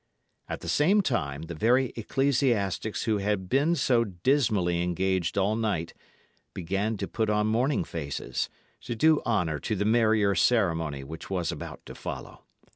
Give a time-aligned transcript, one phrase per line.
[0.49, 5.93] At the same time, the very ecclesiastics who had been so dismally engaged all night
[6.55, 8.49] began to put on morning faces,
[8.85, 12.45] to do honour to the merrier ceremony which was about to follow.